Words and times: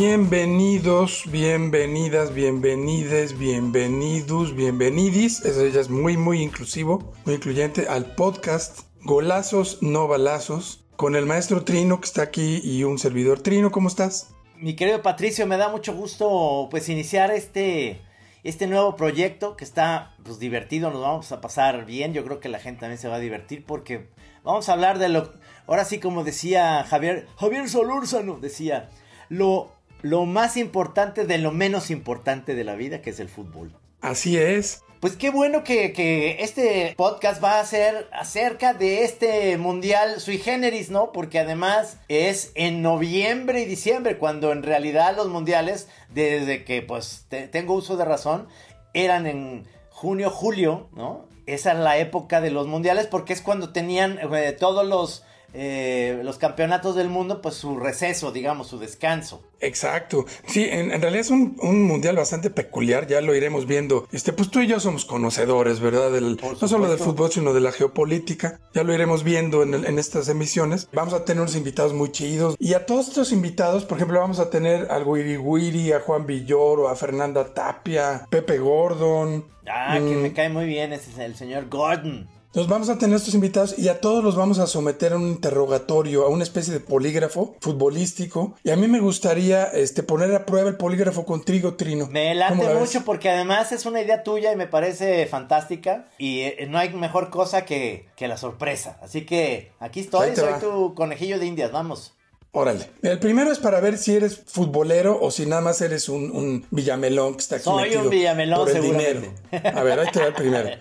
Bienvenidos, 0.00 1.24
bienvenidas, 1.30 2.32
bienvenides, 2.32 3.36
bienvenidos, 3.36 4.56
bienvenidis. 4.56 5.44
Eso 5.44 5.66
ya 5.66 5.78
es 5.78 5.90
muy, 5.90 6.16
muy 6.16 6.40
inclusivo, 6.40 7.12
muy 7.26 7.34
incluyente 7.34 7.86
al 7.86 8.14
podcast 8.14 8.80
Golazos, 9.02 9.82
no 9.82 10.08
balazos, 10.08 10.86
con 10.96 11.16
el 11.16 11.26
maestro 11.26 11.64
Trino 11.64 12.00
que 12.00 12.06
está 12.06 12.22
aquí 12.22 12.62
y 12.64 12.82
un 12.84 12.98
servidor. 12.98 13.40
Trino, 13.40 13.70
¿cómo 13.70 13.88
estás? 13.88 14.32
Mi 14.56 14.74
querido 14.74 15.02
Patricio, 15.02 15.46
me 15.46 15.58
da 15.58 15.68
mucho 15.68 15.94
gusto 15.94 16.68
pues 16.70 16.88
iniciar 16.88 17.30
este, 17.30 18.00
este 18.42 18.66
nuevo 18.66 18.96
proyecto 18.96 19.54
que 19.54 19.64
está 19.64 20.14
pues 20.24 20.38
divertido, 20.38 20.90
nos 20.90 21.02
vamos 21.02 21.30
a 21.30 21.42
pasar 21.42 21.84
bien, 21.84 22.14
yo 22.14 22.24
creo 22.24 22.40
que 22.40 22.48
la 22.48 22.58
gente 22.58 22.80
también 22.80 22.98
se 22.98 23.08
va 23.08 23.16
a 23.16 23.20
divertir 23.20 23.66
porque 23.66 24.08
vamos 24.44 24.70
a 24.70 24.72
hablar 24.72 24.98
de 24.98 25.10
lo, 25.10 25.30
ahora 25.66 25.84
sí 25.84 26.00
como 26.00 26.24
decía 26.24 26.84
Javier, 26.84 27.28
Javier 27.36 27.68
Solúrzano 27.68 28.38
decía, 28.40 28.88
lo 29.28 29.78
lo 30.02 30.26
más 30.26 30.56
importante 30.56 31.26
de 31.26 31.38
lo 31.38 31.52
menos 31.52 31.90
importante 31.90 32.54
de 32.54 32.64
la 32.64 32.74
vida, 32.74 33.02
que 33.02 33.10
es 33.10 33.20
el 33.20 33.28
fútbol. 33.28 33.72
Así 34.00 34.38
es. 34.38 34.82
Pues 35.00 35.16
qué 35.16 35.30
bueno 35.30 35.64
que, 35.64 36.36
este 36.40 36.94
podcast 36.94 37.42
va 37.42 37.58
a 37.58 37.64
ser 37.64 38.06
acerca 38.12 38.74
de 38.74 39.02
este 39.04 39.56
mundial 39.56 40.20
sui 40.20 40.36
generis, 40.36 40.90
¿no? 40.90 41.10
Porque 41.10 41.38
además 41.38 41.98
es 42.08 42.52
en 42.54 42.82
noviembre 42.82 43.62
y 43.62 43.64
diciembre, 43.64 44.18
cuando 44.18 44.52
en 44.52 44.62
realidad 44.62 45.16
los 45.16 45.28
mundiales, 45.28 45.88
desde 46.10 46.64
que 46.64 46.82
pues 46.82 47.26
tengo 47.50 47.74
uso 47.74 47.96
de 47.96 48.04
razón, 48.04 48.46
eran 48.92 49.26
en 49.26 49.66
junio, 49.88 50.28
julio, 50.28 50.90
¿no? 50.92 51.24
Esa 51.46 51.72
es 51.72 51.78
la 51.78 51.96
época 51.96 52.42
de 52.42 52.50
los 52.50 52.66
mundiales 52.66 53.06
porque 53.06 53.32
es 53.32 53.40
cuando 53.40 53.72
tenían 53.72 54.18
eh, 54.18 54.52
todos 54.52 54.86
los 54.86 55.24
eh, 55.52 56.20
los 56.22 56.38
campeonatos 56.38 56.96
del 56.96 57.08
mundo, 57.08 57.42
pues 57.42 57.56
su 57.56 57.78
receso, 57.78 58.32
digamos, 58.32 58.68
su 58.68 58.78
descanso. 58.78 59.42
Exacto. 59.60 60.24
Sí, 60.46 60.66
en, 60.70 60.90
realidad 60.90 61.20
es 61.20 61.30
un, 61.30 61.56
mundial 61.60 62.16
bastante 62.16 62.50
peculiar, 62.50 63.06
ya 63.06 63.20
lo 63.20 63.34
iremos 63.34 63.66
viendo. 63.66 64.08
Este, 64.12 64.32
pues 64.32 64.50
tú 64.50 64.60
y 64.60 64.66
yo 64.66 64.80
somos 64.80 65.04
conocedores, 65.04 65.80
¿verdad? 65.80 66.10
no 66.10 66.68
solo 66.68 66.88
del 66.88 66.98
fútbol, 66.98 67.30
sino 67.30 67.52
de 67.52 67.60
la 67.60 67.72
geopolítica. 67.72 68.60
Ya 68.74 68.84
lo 68.84 68.94
iremos 68.94 69.24
viendo 69.24 69.62
en, 69.62 69.98
estas 69.98 70.28
emisiones. 70.28 70.88
Vamos 70.92 71.14
a 71.14 71.24
tener 71.24 71.42
unos 71.42 71.56
invitados 71.56 71.92
muy 71.92 72.10
chidos. 72.10 72.56
Y 72.58 72.74
a 72.74 72.86
todos 72.86 73.08
estos 73.08 73.32
invitados, 73.32 73.84
por 73.84 73.98
ejemplo, 73.98 74.20
vamos 74.20 74.38
a 74.38 74.50
tener 74.50 74.90
al 74.90 75.04
Wiri 75.04 75.36
Wiri, 75.36 75.92
a 75.92 76.00
Juan 76.00 76.26
Villoro, 76.26 76.88
a 76.88 76.96
Fernanda 76.96 77.52
Tapia, 77.52 78.26
Pepe 78.30 78.58
Gordon. 78.58 79.44
Ah, 79.68 79.94
que 79.98 80.16
me 80.16 80.30
mm. 80.30 80.34
cae 80.34 80.48
muy 80.48 80.66
bien, 80.66 80.92
ese 80.92 81.10
es 81.10 81.18
el 81.18 81.36
señor 81.36 81.68
Gordon. 81.68 82.28
Nos 82.52 82.66
vamos 82.66 82.88
a 82.88 82.98
tener 82.98 83.14
estos 83.14 83.34
invitados 83.34 83.78
y 83.78 83.88
a 83.88 84.00
todos 84.00 84.24
los 84.24 84.34
vamos 84.34 84.58
a 84.58 84.66
someter 84.66 85.12
a 85.12 85.16
un 85.16 85.28
interrogatorio, 85.28 86.24
a 86.24 86.28
una 86.28 86.42
especie 86.42 86.72
de 86.72 86.80
polígrafo 86.80 87.54
futbolístico. 87.60 88.56
Y 88.64 88.70
a 88.70 88.76
mí 88.76 88.88
me 88.88 88.98
gustaría 88.98 89.66
este, 89.66 90.02
poner 90.02 90.34
a 90.34 90.46
prueba 90.46 90.68
el 90.68 90.76
polígrafo 90.76 91.24
contigo, 91.24 91.74
Trino. 91.74 92.08
Me 92.08 92.34
late 92.34 92.56
mucho 92.74 93.04
porque 93.04 93.30
además 93.30 93.70
es 93.70 93.86
una 93.86 94.02
idea 94.02 94.24
tuya 94.24 94.52
y 94.52 94.56
me 94.56 94.66
parece 94.66 95.24
fantástica. 95.26 96.08
Y 96.18 96.40
eh, 96.40 96.66
no 96.68 96.78
hay 96.78 96.92
mejor 96.92 97.30
cosa 97.30 97.64
que, 97.64 98.08
que 98.16 98.26
la 98.26 98.36
sorpresa. 98.36 98.98
Así 99.00 99.24
que 99.24 99.70
aquí 99.78 100.00
estoy, 100.00 100.34
soy 100.34 100.54
tu 100.60 100.96
conejillo 100.96 101.38
de 101.38 101.46
indias, 101.46 101.70
vamos. 101.70 102.14
Órale. 102.50 102.90
El 103.02 103.20
primero 103.20 103.52
es 103.52 103.60
para 103.60 103.78
ver 103.78 103.96
si 103.96 104.16
eres 104.16 104.42
futbolero 104.44 105.16
o 105.22 105.30
si 105.30 105.46
nada 105.46 105.62
más 105.62 105.80
eres 105.82 106.08
un, 106.08 106.66
villamelón 106.72 107.34
que 107.34 107.40
está 107.42 107.56
aquí 107.56 107.64
Soy 107.64 107.94
un 107.94 108.10
villamelón, 108.10 108.58
por 108.58 108.70
el 108.70 108.82
dinero. 108.82 109.22
A 109.52 109.84
ver, 109.84 110.00
ahí 110.00 110.08
te 110.10 110.18
va 110.18 110.26
el 110.26 110.34
primero. 110.34 110.68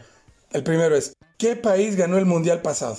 El 0.52 0.64
primero 0.64 0.96
es, 0.96 1.14
¿qué 1.40 1.56
país 1.56 1.96
ganó 1.96 2.20
el 2.20 2.28
mundial 2.28 2.62
pasado? 2.62 2.98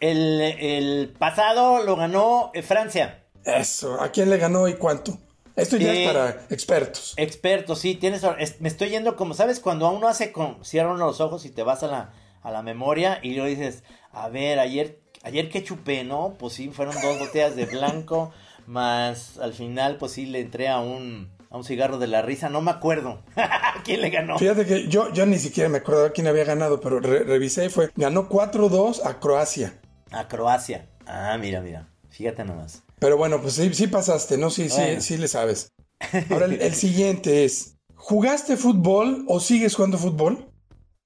El, 0.00 1.14
pasado 1.18 1.84
lo 1.84 1.96
ganó 1.96 2.50
eh, 2.54 2.62
Francia. 2.62 3.26
Eso, 3.44 4.00
¿a 4.00 4.10
quién 4.10 4.30
le 4.30 4.38
ganó 4.38 4.66
y 4.68 4.74
cuánto? 4.74 5.18
Esto 5.56 5.76
ya 5.76 5.92
es 5.92 6.08
para 6.08 6.46
expertos. 6.48 7.12
Expertos, 7.18 7.80
sí, 7.80 7.96
tienes. 7.96 8.22
me 8.60 8.68
estoy 8.68 8.90
yendo 8.90 9.16
como, 9.16 9.34
¿sabes? 9.34 9.60
Cuando 9.60 9.86
a 9.86 9.90
uno 9.90 10.08
hace 10.08 10.32
con. 10.32 10.64
Cierran 10.64 10.98
los 10.98 11.20
ojos 11.20 11.44
y 11.44 11.50
te 11.50 11.62
vas 11.62 11.82
a 11.82 11.88
la, 11.88 12.12
a 12.42 12.50
la 12.50 12.62
memoria 12.62 13.18
y 13.22 13.34
luego 13.34 13.48
dices, 13.48 13.82
a 14.12 14.28
ver, 14.30 14.58
ayer, 14.58 15.00
ayer 15.22 15.50
que 15.50 15.62
chupé, 15.62 16.04
¿no? 16.04 16.36
Pues 16.38 16.54
sí, 16.54 16.68
fueron 16.68 16.94
dos 17.02 17.18
botellas 17.18 17.56
de 17.56 17.66
blanco, 17.66 18.32
más 18.66 19.38
al 19.38 19.52
final, 19.52 19.98
pues 19.98 20.12
sí, 20.12 20.24
le 20.24 20.40
entré 20.40 20.68
a 20.68 20.78
un 20.78 21.30
a 21.50 21.56
un 21.56 21.64
cigarro 21.64 21.98
de 21.98 22.06
la 22.06 22.22
risa, 22.22 22.48
no 22.48 22.62
me 22.62 22.70
acuerdo. 22.70 23.22
¿Quién 23.84 24.00
le 24.00 24.10
ganó? 24.10 24.38
Fíjate 24.38 24.64
que 24.64 24.88
yo, 24.88 25.12
yo 25.12 25.26
ni 25.26 25.38
siquiera 25.38 25.68
me 25.68 25.78
acordaba 25.78 26.10
quién 26.10 26.28
había 26.28 26.44
ganado, 26.44 26.80
pero 26.80 27.00
revisé 27.00 27.66
y 27.66 27.68
fue, 27.68 27.90
ganó 27.96 28.28
4-2 28.28 29.04
a 29.04 29.18
Croacia. 29.18 29.80
A 30.12 30.28
Croacia. 30.28 30.88
Ah, 31.06 31.36
mira, 31.38 31.60
mira. 31.60 31.88
Fíjate 32.08 32.44
nomás. 32.44 32.84
Pero 33.00 33.16
bueno, 33.16 33.40
pues 33.40 33.54
sí, 33.54 33.74
sí 33.74 33.88
pasaste, 33.88 34.38
¿no? 34.38 34.50
Sí, 34.50 34.68
sí, 34.68 35.00
sí 35.00 35.16
le 35.16 35.26
sabes. 35.26 35.72
Ahora 36.30 36.46
el, 36.46 36.74
siguiente 36.74 37.44
es, 37.44 37.76
¿jugaste 37.96 38.56
fútbol 38.56 39.24
o 39.26 39.40
sigues 39.40 39.74
jugando 39.74 39.98
fútbol? 39.98 40.46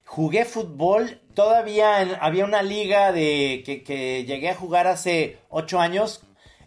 Jugué 0.05 0.45
fútbol, 0.45 1.21
todavía 1.33 1.97
había 2.21 2.45
una 2.45 2.61
liga 2.61 3.11
de 3.11 3.63
que, 3.65 3.83
que 3.83 4.23
llegué 4.25 4.49
a 4.49 4.55
jugar 4.55 4.85
hace 4.87 5.39
8 5.49 5.79
años 5.79 6.21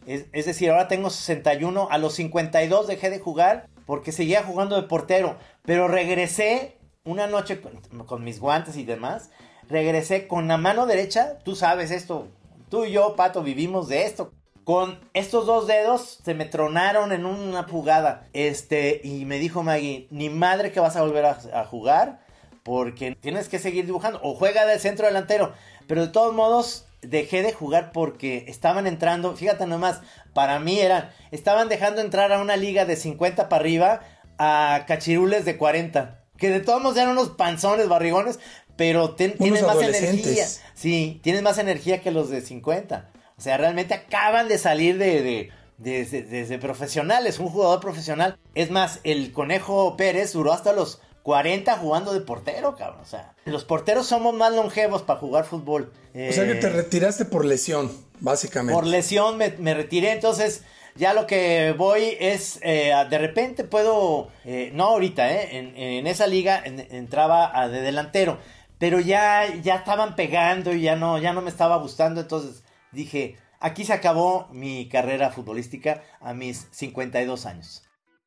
es, 0.08 0.46
decir, 0.46 0.70
ahora 0.70 0.88
tengo 0.88 1.10
61. 1.10 1.88
A 1.90 1.98
los 1.98 2.14
52 2.14 2.86
dejé 2.86 3.10
de 3.10 3.18
jugar 3.18 3.68
porque 3.84 4.10
seguía 4.10 4.42
jugando 4.42 4.80
de 4.80 4.88
portero. 4.88 5.36
Pero 5.64 5.86
regresé 5.86 6.78
una 7.04 7.26
noche 7.26 7.60
con, 8.06 8.24
mis 8.24 8.40
guantes 8.40 8.76
y 8.76 8.84
demás. 8.84 9.30
Regresé 9.68 10.26
con 10.26 10.48
la 10.48 10.56
mano 10.56 10.86
derecha. 10.86 11.38
Tú 11.44 11.54
sabes 11.56 11.90
esto. 11.90 12.28
Tú 12.70 12.86
y 12.86 12.92
yo, 12.92 13.16
Pato, 13.16 13.42
vivimos 13.42 13.88
de 13.88 14.06
esto. 14.06 14.32
Con 14.64 14.98
estos 15.12 15.44
dos 15.44 15.66
dedos 15.66 16.20
se 16.24 16.34
me 16.34 16.46
tronaron 16.46 17.12
en 17.12 17.26
una 17.26 17.64
jugada. 17.64 18.28
Este, 18.32 19.02
y 19.04 19.26
me 19.26 19.38
dijo 19.38 19.62
Maggie, 19.62 20.08
ni 20.10 20.30
madre 20.30 20.72
que 20.72 20.80
vas 20.80 20.96
a 20.96 21.02
volver 21.02 21.26
a, 21.26 21.38
a 21.52 21.66
jugar. 21.66 22.24
Porque 22.62 23.14
tienes 23.14 23.50
que 23.50 23.58
seguir 23.58 23.84
dibujando. 23.84 24.20
O 24.22 24.34
juega 24.34 24.64
del 24.64 24.80
centro 24.80 25.06
delantero. 25.06 25.52
Pero 25.86 26.06
de 26.06 26.12
todos 26.12 26.34
modos, 26.34 26.87
dejé 27.02 27.42
de 27.42 27.52
jugar 27.52 27.92
porque 27.92 28.44
estaban 28.48 28.86
entrando, 28.86 29.36
fíjate 29.36 29.66
nomás, 29.66 30.00
para 30.34 30.58
mí 30.58 30.80
eran, 30.80 31.10
estaban 31.30 31.68
dejando 31.68 32.00
entrar 32.00 32.32
a 32.32 32.40
una 32.40 32.56
liga 32.56 32.84
de 32.84 32.96
50 32.96 33.48
para 33.48 33.60
arriba 33.60 34.00
a 34.38 34.84
cachirules 34.86 35.44
de 35.44 35.56
40, 35.56 36.24
que 36.36 36.50
de 36.50 36.60
todos 36.60 36.82
modos 36.82 36.96
eran 36.96 37.10
unos 37.10 37.30
panzones, 37.30 37.88
barrigones, 37.88 38.38
pero 38.76 39.16
tienen 39.16 39.66
más 39.66 39.82
energía. 39.82 40.46
Sí, 40.74 41.20
tienen 41.22 41.42
más 41.42 41.58
energía 41.58 42.00
que 42.00 42.12
los 42.12 42.30
de 42.30 42.40
50. 42.40 43.10
O 43.36 43.40
sea, 43.40 43.56
realmente 43.56 43.94
acaban 43.94 44.46
de 44.46 44.56
salir 44.56 44.98
de, 44.98 45.50
de, 45.78 46.58
profesionales, 46.60 47.40
un 47.40 47.48
jugador 47.48 47.80
profesional. 47.80 48.38
Es 48.54 48.70
más, 48.70 49.00
el 49.02 49.32
Conejo 49.32 49.96
Pérez 49.96 50.32
duró 50.32 50.52
hasta 50.52 50.72
los 50.72 51.00
40 51.22 51.76
jugando 51.76 52.12
de 52.12 52.20
portero, 52.20 52.76
cabrón. 52.76 53.00
O 53.02 53.06
sea, 53.06 53.34
los 53.44 53.64
porteros 53.64 54.06
somos 54.06 54.34
más 54.34 54.52
longevos 54.52 55.02
para 55.02 55.20
jugar 55.20 55.44
fútbol. 55.44 55.92
o 56.14 56.32
sea 56.32 56.46
que 56.46 56.54
te 56.54 56.68
eh, 56.68 56.70
retiraste 56.70 57.24
por 57.24 57.44
lesión, 57.44 57.90
básicamente. 58.20 58.72
Por 58.72 58.86
lesión 58.86 59.36
me, 59.36 59.74
retiré, 59.74 60.12
entonces 60.12 60.62
ya 60.94 61.12
lo 61.12 61.26
que 61.26 61.74
voy 61.76 62.16
es, 62.18 62.58
eh, 62.62 62.92
de 63.08 63.18
repente 63.18 63.64
puedo, 63.64 64.28
eh, 64.44 64.70
no 64.74 64.84
ahorita, 64.84 65.30
en, 65.30 66.06
esa 66.06 66.26
liga 66.26 66.62
entraba 66.64 67.68
de 67.68 67.82
delantero, 67.82 68.38
pero 68.78 69.00
ya, 69.00 69.54
ya 69.62 69.76
estaban 69.76 70.16
pegando 70.16 70.72
y 70.72 70.82
ya 70.82 70.96
no, 70.96 71.18
ya 71.18 71.32
no 71.32 71.42
me 71.42 71.50
estaba 71.50 71.76
gustando, 71.76 72.20
entonces 72.20 72.62
dije, 72.92 73.36
aquí 73.60 73.84
se 73.84 73.92
acabó 73.92 74.48
mi 74.52 74.88
carrera 74.88 75.30
futbolística 75.30 76.02
a 76.20 76.32
mis 76.34 76.68
52 76.70 77.46
años. 77.46 77.82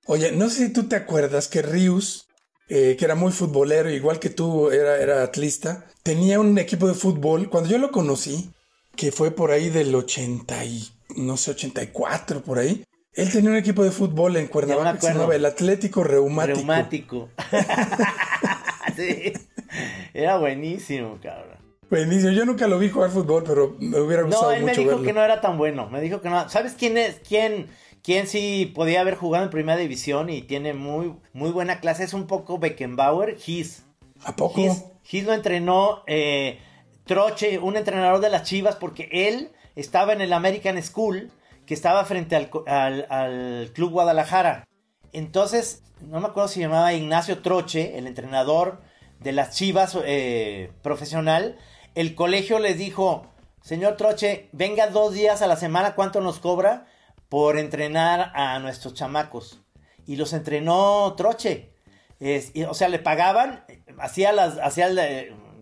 Oye, 0.06 0.32
no 0.32 0.50
sé 0.50 0.68
si 0.68 0.74
tú 0.74 0.88
te 0.88 0.96
acuerdas 0.96 1.48
que 1.48 1.62
Rius 1.62 2.28
eh, 2.74 2.96
que 2.98 3.04
era 3.04 3.16
muy 3.16 3.34
futbolero, 3.34 3.90
igual 3.90 4.18
que 4.18 4.30
tú, 4.30 4.72
era, 4.72 4.98
era 4.98 5.24
atlista, 5.24 5.88
tenía 6.04 6.40
un 6.40 6.58
equipo 6.58 6.88
de 6.88 6.94
fútbol. 6.94 7.50
Cuando 7.50 7.70
yo 7.70 7.78
lo 7.78 7.92
conocí, 7.92 8.50
que 8.96 9.12
fue 9.12 9.32
por 9.32 9.52
ahí 9.52 9.70
del 9.70 9.94
80 9.94 10.64
y, 10.64 10.90
no 11.18 11.36
sé, 11.36 11.52
84, 11.52 12.42
por 12.42 12.60
ahí, 12.60 12.86
él 13.14 13.30
tenía 13.30 13.50
un 13.50 13.58
equipo 13.58 13.84
de 13.84 13.92
fútbol 13.92 14.38
en 14.38 14.48
Cuernavaca 14.48 14.94
que 14.94 15.02
se 15.02 15.12
llamaba 15.12 15.36
el 15.36 15.44
Atlético 15.44 16.06
Reumático. 16.06 16.60
Reumático. 16.60 17.30
sí. 18.96 19.34
Era 20.14 20.38
buenísimo, 20.38 21.20
cabrón. 21.22 21.58
Buenísimo. 21.90 22.32
Yo 22.32 22.46
nunca 22.46 22.70
lo 22.70 22.80
vi 22.80 22.90
jugar 22.90 23.10
fútbol, 23.10 23.44
pero 23.46 23.76
me 23.80 24.00
hubiera 24.00 24.24
gustado 24.24 24.46
No, 24.46 24.52
él 24.52 24.64
me 24.64 24.70
mucho 24.72 24.80
dijo 24.80 24.92
verlo. 24.92 25.06
que 25.06 25.12
no 25.12 25.22
era 25.22 25.42
tan 25.42 25.58
bueno. 25.58 25.90
Me 25.90 26.00
dijo 26.00 26.22
que 26.22 26.30
no. 26.30 26.48
¿Sabes 26.48 26.74
quién 26.80 26.98
es? 26.98 27.20
¿Quién, 27.28 27.68
quién 28.04 28.28
sí 28.28 28.72
podía 28.74 29.02
haber 29.02 29.16
jugado 29.16 29.44
en 29.46 29.50
primera 29.52 29.78
división 29.78 30.30
y 30.30 30.42
tiene 30.42 30.74
muy, 30.74 31.16
muy 31.34 31.52
buena 31.52 31.80
clase? 31.80 32.04
Es 32.04 32.14
un 32.14 32.28
poco 32.28 32.58
Beckenbauer, 32.60 33.38
His. 33.46 33.84
¿A 34.24 34.36
poco? 34.36 34.62
His, 34.62 34.84
His 35.10 35.26
lo 35.26 35.34
entrenó 35.34 36.04
eh, 36.08 36.60
Troche, 37.06 37.60
un 37.60 37.78
entrenador 37.78 38.20
de 38.22 38.30
las 38.30 38.44
Chivas, 38.44 38.76
porque 38.76 39.10
él 39.12 39.52
estaba 39.76 40.14
en 40.14 40.22
el 40.22 40.34
American 40.34 40.82
School, 40.84 41.32
que 41.66 41.74
estaba 41.74 42.04
frente 42.06 42.36
al, 42.36 42.50
al- 42.68 43.08
al 43.10 43.72
Club 43.74 43.92
Guadalajara. 43.92 44.66
Entonces, 45.14 45.84
no 46.02 46.20
me 46.20 46.28
acuerdo 46.28 46.50
si 46.50 46.60
llamaba 46.60 46.94
Ignacio 46.94 47.40
Troche, 47.40 47.98
el 47.98 48.08
entrenador 48.08 48.82
de 49.20 49.32
las 49.32 49.56
Chivas 49.56 49.98
eh, 50.06 50.72
profesional. 50.82 51.58
El 51.96 52.16
colegio 52.16 52.60
les 52.60 52.78
dijo, 52.78 53.26
señor 53.62 53.98
Troche, 53.98 54.50
venga 54.52 54.88
dos 54.88 55.14
días 55.14 55.42
a 55.42 55.48
la 55.48 55.58
semana, 55.58 55.96
¿cuánto 55.96 56.22
nos 56.22 56.40
cobra 56.40 56.88
por 57.32 57.58
entrenar 57.58 58.34
a 58.36 58.60
nuestros 58.60 58.94
chamacos? 58.94 59.62
Y 60.06 60.18
los 60.18 60.34
entrenó 60.34 61.16
Troche. 61.16 61.70
Y, 62.20 62.64
o 62.64 62.74
sea, 62.74 62.90
le 62.90 63.00
pagaban, 63.00 63.64
hacía 64.00 64.34
las, 64.34 64.58
hacía 64.58 64.90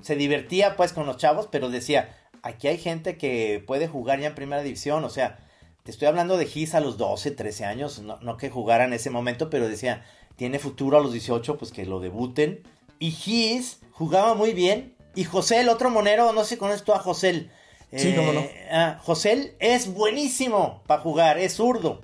se 0.02 0.16
divertía 0.16 0.76
pues 0.76 0.94
con 0.94 1.06
los 1.06 1.18
chavos, 1.18 1.48
pero 1.52 1.70
decía, 1.70 2.10
aquí 2.42 2.68
hay 2.68 2.80
gente 2.80 3.20
que 3.20 3.64
puede 3.68 3.88
jugar 3.88 4.20
ya 4.20 4.30
en 4.30 4.36
primera 4.36 4.64
división, 4.64 5.04
o 5.04 5.10
sea, 5.12 5.38
te 5.84 5.92
estoy 5.92 6.08
hablando 6.08 6.38
de 6.38 6.48
Gis 6.48 6.74
a 6.74 6.80
los 6.80 6.98
12, 6.98 7.32
13 7.32 7.66
años, 7.66 8.00
no, 8.00 8.18
no 8.20 8.36
que 8.36 8.50
jugara 8.50 8.86
en 8.86 8.94
ese 8.94 9.12
momento, 9.12 9.52
pero 9.52 9.70
decía, 9.70 10.04
tiene 10.38 10.58
futuro 10.58 10.98
a 10.98 11.02
los 11.02 11.14
18, 11.14 11.56
pues 11.60 11.72
que 11.72 11.86
lo 11.86 12.00
debuten. 12.00 12.64
Y 12.98 13.12
Gis 13.12 13.82
jugaba 13.92 14.34
muy 14.34 14.54
bien. 14.54 14.96
Y 15.14 15.24
José, 15.24 15.62
el 15.62 15.70
otro 15.70 15.92
monero, 15.92 16.34
no 16.34 16.44
sé 16.44 16.56
si 16.56 16.58
conoces 16.58 16.84
tú 16.84 16.94
a 16.94 17.00
José. 17.00 17.50
Sí, 17.96 18.14
cómo 18.16 18.34
no. 18.34 18.46
ah, 18.72 19.00
José 19.04 19.56
es 19.60 19.94
buenísimo 19.94 20.84
para 20.86 21.02
jugar, 21.02 21.40
es 21.40 21.54
zurdo. 21.54 22.02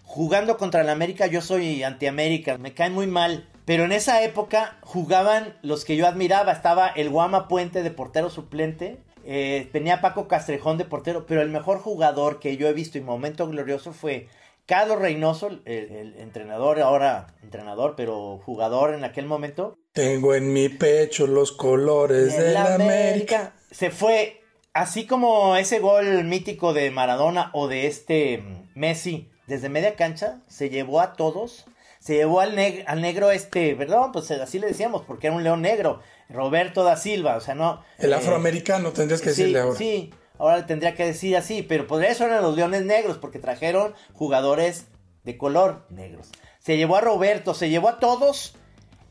Jugando 0.03 0.57
contra 0.57 0.81
el 0.81 0.89
América, 0.89 1.27
yo 1.27 1.41
soy 1.41 1.83
anti-América, 1.83 2.57
me 2.57 2.73
caen 2.73 2.93
muy 2.93 3.07
mal. 3.07 3.49
Pero 3.65 3.83
en 3.83 3.91
esa 3.91 4.23
época 4.23 4.77
jugaban 4.81 5.57
los 5.61 5.83
que 5.83 5.97
yo 5.97 6.07
admiraba. 6.07 6.53
Estaba 6.53 6.87
el 6.87 7.09
Guama 7.09 7.49
Puente 7.49 7.83
de 7.83 7.91
portero 7.91 8.29
suplente. 8.29 8.99
Eh, 9.29 9.67
tenía 9.73 9.99
Paco 9.99 10.29
Castrejón 10.29 10.77
de 10.77 10.85
portero. 10.85 11.25
Pero 11.25 11.41
el 11.41 11.49
mejor 11.49 11.79
jugador 11.79 12.39
que 12.39 12.55
yo 12.55 12.67
he 12.69 12.73
visto 12.73 12.97
y 12.97 13.01
momento 13.01 13.45
glorioso 13.47 13.91
fue 13.91 14.29
Carlos 14.65 14.99
Reynoso, 14.99 15.47
el, 15.47 15.61
el 15.65 16.15
entrenador, 16.17 16.79
ahora 16.79 17.35
entrenador, 17.43 17.95
pero 17.97 18.39
jugador 18.45 18.93
en 18.93 19.03
aquel 19.03 19.25
momento. 19.25 19.75
Tengo 19.91 20.33
en 20.33 20.53
mi 20.53 20.69
pecho 20.69 21.27
los 21.27 21.51
colores 21.51 22.37
de 22.37 22.53
la 22.53 22.75
América. 22.75 23.53
Se 23.69 23.91
fue, 23.91 24.41
así 24.73 25.05
como 25.05 25.57
ese 25.57 25.79
gol 25.79 26.23
mítico 26.23 26.73
de 26.73 26.89
Maradona 26.89 27.49
o 27.53 27.67
de 27.67 27.87
este 27.87 28.37
mm, 28.37 28.69
Messi, 28.75 29.29
desde 29.45 29.67
media 29.67 29.95
cancha, 29.95 30.41
se 30.47 30.69
llevó 30.69 31.01
a 31.01 31.13
todos. 31.13 31.65
Se 31.99 32.15
llevó 32.15 32.39
al, 32.39 32.55
neg- 32.55 32.83
al 32.87 33.01
negro 33.01 33.31
este, 33.31 33.75
perdón, 33.75 34.11
pues 34.11 34.29
así 34.31 34.59
le 34.59 34.67
decíamos, 34.67 35.03
porque 35.05 35.27
era 35.27 35.35
un 35.35 35.43
león 35.43 35.61
negro, 35.61 35.99
Roberto 36.29 36.83
da 36.83 36.95
Silva, 36.97 37.35
o 37.35 37.41
sea, 37.41 37.55
no. 37.55 37.83
El 37.97 38.11
eh, 38.13 38.15
afroamericano 38.15 38.91
tendrías 38.91 39.21
que 39.21 39.31
sí, 39.31 39.41
decirle 39.41 39.59
ahora. 39.59 39.77
Sí, 39.77 40.13
ahora 40.37 40.57
le 40.57 40.63
tendría 40.63 40.95
que 40.95 41.05
decir 41.05 41.35
así, 41.35 41.63
pero 41.63 41.87
por 41.87 42.03
eso 42.03 42.25
eran 42.25 42.43
los 42.43 42.55
leones 42.55 42.85
negros, 42.85 43.17
porque 43.17 43.39
trajeron 43.39 43.93
jugadores 44.13 44.85
de 45.23 45.37
color 45.37 45.85
negros. 45.89 46.29
Se 46.59 46.77
llevó 46.77 46.97
a 46.97 47.01
Roberto, 47.01 47.53
se 47.53 47.69
llevó 47.69 47.89
a 47.89 47.99
todos 47.99 48.55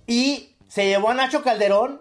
y 0.07 0.55
se 0.69 0.87
llevó 0.87 1.11
a 1.11 1.15
Nacho 1.15 1.43
Calderón. 1.43 2.01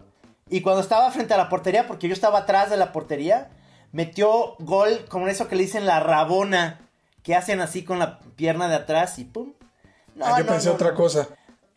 Y 0.50 0.62
cuando 0.62 0.81
estaba 0.81 1.10
frente 1.12 1.34
a 1.34 1.38
la 1.38 1.50
portería, 1.50 1.88
porque 1.88 2.08
yo 2.08 2.14
estaba 2.14 2.40
atrás 2.40 2.70
de 2.70 2.78
la 2.78 2.92
portería, 2.92 3.50
metió 3.92 4.56
gol 4.60 5.06
como 5.10 5.28
eso 5.28 5.48
que 5.48 5.56
le 5.56 5.64
dicen 5.64 5.86
la 5.88 6.00
rabona, 6.00 6.81
que 7.24 7.36
hacen 7.36 7.62
así 7.62 7.84
con 7.84 7.98
la 7.98 8.20
pierna 8.36 8.68
de 8.68 8.76
atrás 8.76 9.18
y 9.18 9.24
pum. 9.26 9.54
No, 10.16 10.26
Ah, 10.26 10.40
yo 10.40 10.46
no, 10.46 10.52
pensé 10.52 10.70
no, 10.70 10.76
otra 10.76 10.94
cosa. 10.94 11.28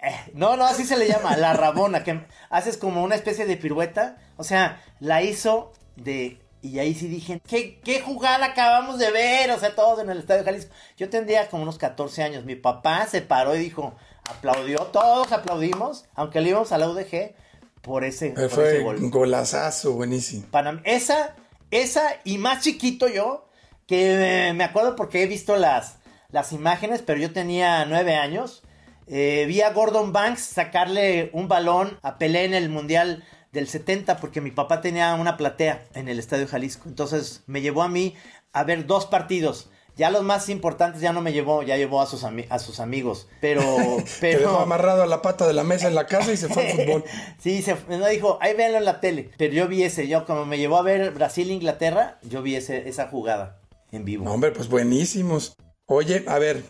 Eh, 0.00 0.14
no, 0.34 0.56
no, 0.56 0.64
así 0.64 0.84
se 0.84 0.96
le 0.96 1.08
llama, 1.08 1.36
la 1.36 1.52
rabona, 1.54 2.04
que 2.04 2.24
haces 2.50 2.76
como 2.76 3.02
una 3.02 3.14
especie 3.16 3.46
de 3.46 3.56
pirueta. 3.56 4.16
O 4.36 4.44
sea, 4.44 4.82
la 5.00 5.22
hizo 5.22 5.72
de... 5.96 6.40
Y 6.60 6.80
ahí 6.80 6.92
sí 6.94 7.06
dije, 7.06 7.40
¿qué, 7.46 7.80
qué 7.84 8.00
jugada 8.00 8.46
acabamos 8.46 8.98
de 8.98 9.10
ver? 9.12 9.50
O 9.52 9.58
sea, 9.60 9.76
todos 9.76 10.00
en 10.00 10.10
el 10.10 10.18
Estadio 10.18 10.44
Jalisco. 10.44 10.72
Yo 10.96 11.08
tendría 11.08 11.48
como 11.48 11.62
unos 11.62 11.78
14 11.78 12.22
años. 12.24 12.44
Mi 12.44 12.56
papá 12.56 13.06
se 13.06 13.22
paró 13.22 13.54
y 13.54 13.60
dijo, 13.60 13.94
aplaudió, 14.28 14.78
todos 14.86 15.30
aplaudimos, 15.30 16.06
aunque 16.14 16.40
le 16.40 16.50
íbamos 16.50 16.72
a 16.72 16.78
la 16.78 16.88
UDG 16.88 17.34
por 17.82 18.02
ese, 18.04 18.30
por 18.30 18.42
ese 18.44 18.54
Fue 18.54 18.82
gol. 18.82 18.96
un 18.96 19.10
golazazo, 19.10 19.92
buenísimo. 19.92 20.46
Esa, 20.82 21.36
esa 21.70 22.02
y 22.24 22.38
más 22.38 22.62
chiquito 22.64 23.06
yo, 23.06 23.48
que 23.86 24.52
me 24.56 24.64
acuerdo 24.64 24.96
porque 24.96 25.22
he 25.22 25.26
visto 25.26 25.56
las, 25.56 25.97
las 26.30 26.52
imágenes, 26.52 27.00
pero 27.00 27.18
yo 27.18 27.32
tenía 27.32 27.86
nueve 27.86 28.14
años. 28.14 28.62
Eh, 29.06 29.46
vi 29.48 29.62
a 29.62 29.72
Gordon 29.72 30.12
Banks 30.12 30.42
sacarle 30.42 31.30
un 31.32 31.48
balón 31.48 31.98
a 32.02 32.18
Pelé 32.18 32.44
en 32.44 32.52
el 32.52 32.68
Mundial 32.68 33.24
del 33.52 33.66
70 33.66 34.18
porque 34.18 34.42
mi 34.42 34.50
papá 34.50 34.82
tenía 34.82 35.14
una 35.14 35.38
platea 35.38 35.86
en 35.94 36.06
el 36.06 36.18
Estadio 36.18 36.46
Jalisco. 36.46 36.86
Entonces 36.86 37.44
me 37.46 37.62
llevó 37.62 37.82
a 37.82 37.88
mí 37.88 38.14
a 38.52 38.64
ver 38.64 38.86
dos 38.86 39.06
partidos. 39.06 39.70
Ya 39.96 40.10
los 40.10 40.22
más 40.22 40.50
importantes 40.50 41.00
ya 41.00 41.14
no 41.14 41.22
me 41.22 41.32
llevó, 41.32 41.62
ya 41.62 41.78
llevó 41.78 42.02
a 42.02 42.06
sus, 42.06 42.22
a 42.24 42.58
sus 42.58 42.78
amigos. 42.78 43.26
Pero, 43.40 43.62
Te 44.20 44.26
dejó 44.26 44.40
pero 44.40 44.58
amarrado 44.60 45.02
a 45.02 45.06
la 45.06 45.22
pata 45.22 45.46
de 45.46 45.54
la 45.54 45.64
mesa 45.64 45.88
en 45.88 45.94
la 45.94 46.06
casa 46.06 46.30
y 46.30 46.36
se 46.36 46.48
fue 46.48 46.70
al 46.70 46.76
fútbol. 46.76 47.04
Sí, 47.38 47.62
se, 47.62 47.74
no 47.88 48.06
dijo, 48.06 48.36
ahí 48.42 48.54
véanlo 48.54 48.76
en 48.76 48.84
la 48.84 49.00
tele. 49.00 49.30
Pero 49.38 49.54
yo 49.54 49.66
vi 49.66 49.82
ese, 49.82 50.06
yo 50.08 50.26
como 50.26 50.44
me 50.44 50.58
llevó 50.58 50.76
a 50.76 50.82
ver 50.82 51.10
Brasil-Inglaterra, 51.12 52.18
yo 52.20 52.42
vi 52.42 52.54
ese, 52.56 52.86
esa 52.86 53.08
jugada 53.08 53.62
en 53.92 54.04
vivo. 54.04 54.26
No, 54.26 54.34
hombre, 54.34 54.50
pues 54.50 54.68
buenísimos. 54.68 55.56
Oye, 55.90 56.22
a 56.28 56.38
ver, 56.38 56.64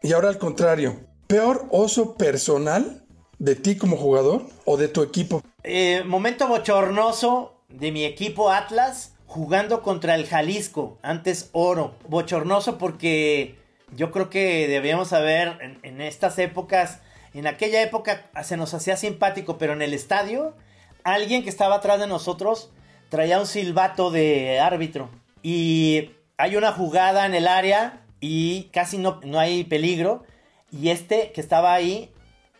y 0.00 0.12
ahora 0.12 0.28
al 0.28 0.38
contrario, 0.38 1.00
¿peor 1.26 1.66
oso 1.72 2.14
personal 2.14 3.02
de 3.40 3.56
ti 3.56 3.76
como 3.76 3.96
jugador 3.96 4.46
o 4.64 4.76
de 4.76 4.86
tu 4.86 5.02
equipo? 5.02 5.42
Eh, 5.64 6.04
momento 6.06 6.46
bochornoso 6.46 7.64
de 7.68 7.90
mi 7.90 8.04
equipo 8.04 8.52
Atlas 8.52 9.14
jugando 9.26 9.82
contra 9.82 10.14
el 10.14 10.24
Jalisco, 10.24 10.98
antes 11.02 11.50
Oro. 11.50 11.96
Bochornoso 12.06 12.78
porque 12.78 13.58
yo 13.96 14.12
creo 14.12 14.30
que 14.30 14.68
debíamos 14.68 15.12
haber 15.12 15.58
en, 15.60 15.80
en 15.82 16.00
estas 16.00 16.38
épocas, 16.38 17.00
en 17.34 17.48
aquella 17.48 17.82
época 17.82 18.30
se 18.44 18.56
nos 18.56 18.72
hacía 18.72 18.96
simpático, 18.96 19.58
pero 19.58 19.72
en 19.72 19.82
el 19.82 19.94
estadio, 19.94 20.54
alguien 21.02 21.42
que 21.42 21.50
estaba 21.50 21.74
atrás 21.74 21.98
de 21.98 22.06
nosotros 22.06 22.70
traía 23.08 23.40
un 23.40 23.46
silbato 23.46 24.12
de 24.12 24.60
árbitro. 24.60 25.10
Y 25.42 26.12
hay 26.36 26.54
una 26.54 26.70
jugada 26.70 27.26
en 27.26 27.34
el 27.34 27.48
área 27.48 28.04
y 28.20 28.64
casi 28.72 28.98
no, 28.98 29.20
no 29.24 29.38
hay 29.38 29.64
peligro. 29.64 30.24
Y 30.70 30.90
este 30.90 31.32
que 31.32 31.40
estaba 31.40 31.72
ahí 31.74 32.12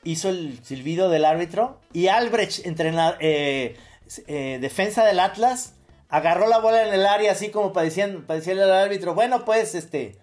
hizo 0.02 0.28
el 0.30 0.58
silbido 0.64 1.08
del 1.10 1.24
árbitro. 1.24 1.80
Y 1.92 2.08
Albrecht, 2.08 2.64
entrena- 2.66 3.16
eh, 3.20 3.76
eh, 4.26 4.58
defensa 4.60 5.04
del 5.04 5.20
Atlas, 5.20 5.74
agarró 6.08 6.48
la 6.48 6.58
bola 6.58 6.86
en 6.86 6.92
el 6.94 7.06
área 7.06 7.32
así 7.32 7.50
como 7.50 7.72
para, 7.72 7.84
decían- 7.84 8.26
decirle 8.26 8.64
al 8.64 8.72
árbitro, 8.72 9.14
bueno 9.14 9.44
pues 9.44 9.74
este, 9.76 10.18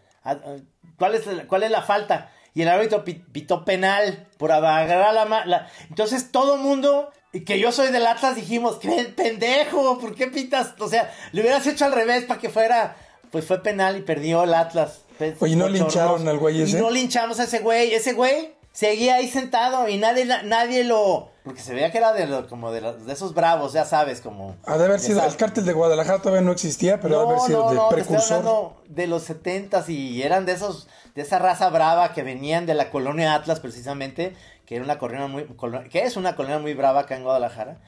¿cuál, 0.97 1.15
es 1.15 1.23
¿cuál 1.47 1.63
es 1.63 1.71
la 1.71 1.81
falta? 1.81 2.31
Y 2.53 2.63
el 2.63 2.69
árbitro 2.69 3.05
pi- 3.05 3.23
pitó 3.31 3.63
penal 3.63 4.27
por 4.37 4.51
agarrar 4.51 5.13
la, 5.13 5.45
la... 5.45 5.69
Entonces 5.89 6.31
todo 6.31 6.57
mundo, 6.57 7.11
que 7.45 7.59
yo 7.59 7.71
soy 7.71 7.91
del 7.91 8.07
Atlas, 8.07 8.35
dijimos, 8.35 8.77
¿qué 8.77 9.13
pendejo? 9.15 9.99
¿Por 9.99 10.15
qué 10.15 10.27
pitas? 10.27 10.73
O 10.79 10.89
sea, 10.89 11.13
le 11.33 11.41
hubieras 11.41 11.65
hecho 11.67 11.85
al 11.85 11.93
revés 11.93 12.25
para 12.25 12.39
que 12.41 12.49
fuera... 12.49 12.97
Pues 13.31 13.45
fue 13.45 13.61
penal 13.61 13.97
y 13.97 14.01
perdió 14.01 14.43
el 14.43 14.53
Atlas. 14.53 15.01
Oye, 15.39 15.55
¿no 15.55 15.67
lincharon 15.67 16.27
al 16.27 16.37
güey 16.37 16.61
ese? 16.61 16.77
Y 16.77 16.81
no 16.81 16.89
linchamos 16.89 17.39
a 17.39 17.45
ese 17.45 17.59
güey. 17.59 17.93
Ese 17.93 18.13
güey 18.13 18.57
seguía 18.77 19.15
ahí 19.15 19.27
sentado 19.27 19.89
y 19.89 19.97
nadie, 19.97 20.25
nadie 20.43 20.83
lo... 20.83 21.31
Porque 21.43 21.61
se 21.61 21.73
veía 21.73 21.91
que 21.91 21.97
era 21.97 22.13
de, 22.13 22.45
como 22.45 22.71
de, 22.71 22.95
esos 23.11 23.33
bravos, 23.33 23.73
ya 23.73 23.85
sabes, 23.85 24.21
como... 24.21 24.55
Ha 24.65 24.77
de 24.77 24.85
haber 24.85 24.99
sido, 24.99 25.25
el 25.25 25.35
cártel 25.35 25.65
de 25.65 25.73
Guadalajara 25.73 26.21
todavía 26.21 26.43
no 26.43 26.51
existía, 26.51 26.99
pero 26.99 27.15
ha 27.15 27.23
de 27.23 27.29
haber 27.29 27.39
sido 27.39 27.73
no, 27.73 27.85
de 27.85 27.95
precursor. 27.95 28.73
de 28.87 29.07
los 29.07 29.23
setentas 29.23 29.89
y 29.89 30.21
eran 30.21 30.45
de 30.45 30.51
esos, 30.51 30.87
de 31.15 31.23
esa 31.23 31.39
raza 31.39 31.71
brava 31.71 32.13
que 32.13 32.21
venían 32.21 32.67
de 32.67 32.75
la 32.75 32.91
colonia 32.91 33.33
Atlas 33.33 33.59
precisamente, 33.59 34.35
que 34.67 34.75
era 34.75 34.83
una 34.83 34.99
colonia 34.99 35.25
muy, 35.25 35.47
que 35.89 36.03
es 36.03 36.15
una 36.15 36.35
colonia 36.35 36.59
muy 36.59 36.75
brava 36.75 36.99
acá 36.99 37.15
en 37.15 37.23
Guadalajara. 37.23 37.79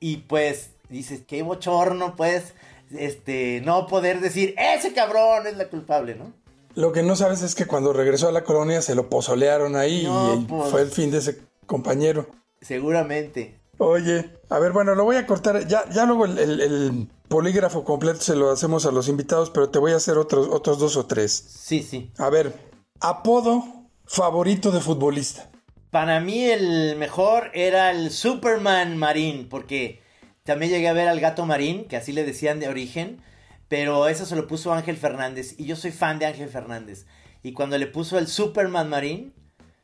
Y 0.00 0.18
pues 0.18 0.72
dices, 0.90 1.22
qué 1.26 1.42
bochorno, 1.42 2.14
pues, 2.14 2.52
este, 2.92 3.62
no 3.64 3.86
poder 3.86 4.20
decir, 4.20 4.54
ese 4.58 4.92
cabrón 4.92 5.46
es 5.46 5.56
la 5.56 5.68
culpable, 5.68 6.14
¿no? 6.14 6.32
Lo 6.74 6.92
que 6.92 7.02
no 7.02 7.16
sabes 7.16 7.42
es 7.42 7.54
que 7.54 7.66
cuando 7.66 7.92
regresó 7.94 8.28
a 8.28 8.32
la 8.32 8.44
colonia 8.44 8.82
se 8.82 8.94
lo 8.94 9.08
pozolearon 9.08 9.76
ahí 9.76 10.06
y 10.06 10.44
pues. 10.44 10.70
fue 10.70 10.82
el 10.82 10.90
fin 10.90 11.10
de 11.10 11.18
ese 11.18 11.38
compañero. 11.64 12.28
Seguramente. 12.60 13.58
Oye, 13.78 14.30
a 14.50 14.58
ver, 14.58 14.72
bueno, 14.72 14.94
lo 14.94 15.04
voy 15.04 15.16
a 15.16 15.26
cortar. 15.26 15.66
Ya, 15.66 15.88
ya 15.90 16.04
luego 16.04 16.26
el, 16.26 17.08
polígrafo 17.28 17.82
completo 17.82 18.20
se 18.20 18.36
lo 18.36 18.50
hacemos 18.50 18.86
a 18.86 18.92
los 18.92 19.08
invitados, 19.08 19.50
pero 19.50 19.70
te 19.70 19.78
voy 19.78 19.92
a 19.92 19.96
hacer 19.96 20.16
otros, 20.18 20.48
otros 20.50 20.78
dos 20.78 20.96
o 20.96 21.06
tres. 21.06 21.32
Sí, 21.32 21.82
sí. 21.82 22.12
A 22.18 22.30
ver, 22.30 22.52
apodo 23.00 23.64
favorito 24.04 24.70
de 24.70 24.80
futbolista. 24.80 25.50
Para 25.90 26.20
mí 26.20 26.44
el 26.44 26.96
mejor 26.96 27.50
era 27.54 27.90
el 27.90 28.10
Superman 28.10 28.96
Marín, 28.98 29.48
porque 29.48 30.02
también 30.46 30.72
llegué 30.72 30.88
a 30.88 30.94
ver 30.94 31.08
al 31.08 31.20
gato 31.20 31.44
Marín, 31.44 31.84
que 31.84 31.96
así 31.96 32.12
le 32.12 32.24
decían 32.24 32.60
de 32.60 32.68
origen. 32.68 33.20
Pero 33.68 34.08
eso 34.08 34.24
se 34.24 34.36
lo 34.36 34.46
puso 34.46 34.72
Ángel 34.72 34.96
Fernández. 34.96 35.56
Y 35.58 35.66
yo 35.66 35.76
soy 35.76 35.90
fan 35.90 36.18
de 36.18 36.26
Ángel 36.26 36.48
Fernández. 36.48 37.04
Y 37.42 37.52
cuando 37.52 37.76
le 37.76 37.86
puso 37.86 38.18
el 38.18 38.28
Superman 38.28 38.88
Marín, 38.88 39.34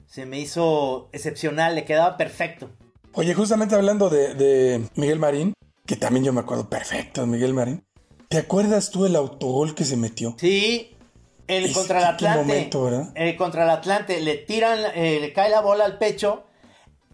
se 0.07 0.25
me 0.25 0.39
hizo 0.39 1.09
excepcional, 1.13 1.75
le 1.75 1.85
quedaba 1.85 2.17
perfecto. 2.17 2.71
Oye, 3.15 3.35
justamente 3.35 3.75
hablando 3.75 4.09
de, 4.09 4.87
Miguel 4.95 5.19
Marín, 5.19 5.53
que 5.85 5.97
también 5.97 6.25
yo 6.25 6.33
me 6.33 6.41
acuerdo 6.41 6.69
perfecto 6.69 7.21
de 7.21 7.27
Miguel 7.27 7.55
Marín. 7.55 7.85
¿Te 8.29 8.39
acuerdas 8.39 8.91
tú 8.91 9.05
el 9.05 9.17
autogol 9.17 9.75
que 9.75 9.85
se 9.85 9.97
metió? 9.97 10.35
Sí, 10.39 10.97
el 11.49 11.73
contra 11.73 11.99
el 11.99 12.05
Atlante. 12.05 12.71
El 13.15 13.37
contra 13.37 13.65
el 13.65 13.71
Atlante, 13.71 14.21
le 14.21 14.37
tiran, 14.37 14.79
eh, 14.95 15.19
le 15.21 15.33
cae 15.33 15.51
la 15.51 15.61
bola 15.61 15.85
al 15.85 15.99
pecho. 15.99 16.45